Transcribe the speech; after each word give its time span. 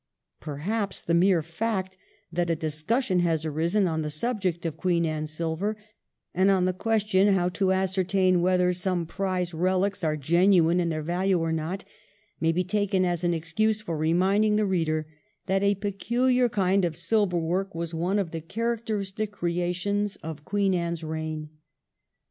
Perhaps 0.39 1.03
the 1.03 1.13
mere 1.13 1.43
fact 1.43 1.95
that 2.31 2.49
a 2.49 2.55
discussion 2.55 3.19
has 3.19 3.45
arisen 3.45 3.87
on 3.87 4.01
the 4.01 4.09
subject 4.09 4.65
of 4.65 4.75
Queen 4.75 5.05
Anne 5.05 5.27
silver, 5.27 5.77
and 6.33 6.49
on 6.49 6.65
the 6.65 6.73
question 6.73 7.27
how 7.35 7.49
to 7.49 7.71
ascertain 7.71 8.41
whether 8.41 8.73
some 8.73 9.05
prize 9.05 9.53
relics 9.53 10.03
are 10.03 10.17
genuine 10.17 10.79
in 10.79 10.89
their 10.89 11.03
value 11.03 11.37
or 11.37 11.51
not, 11.51 11.85
may 12.39 12.51
be 12.51 12.63
taken 12.63 13.05
as 13.05 13.23
an 13.23 13.35
excuse 13.35 13.81
for 13.81 13.95
reminding 13.95 14.55
the 14.55 14.65
reader 14.65 15.05
that 15.45 15.61
a 15.61 15.75
peculiar 15.75 16.49
kind 16.49 16.83
of 16.83 16.97
silver 16.97 17.37
work 17.37 17.75
was 17.75 17.93
one 17.93 18.17
of 18.17 18.31
the 18.31 18.41
characteristic 18.41 19.31
creations 19.31 20.15
of 20.23 20.43
Queen 20.43 20.73
Anne's 20.73 21.03
reign. 21.03 21.51